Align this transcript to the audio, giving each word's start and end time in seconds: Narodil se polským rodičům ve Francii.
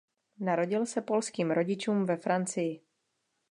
Narodil 0.39 0.85
se 0.85 1.01
polským 1.01 1.51
rodičům 1.51 2.05
ve 2.05 2.17
Francii. 2.17 2.81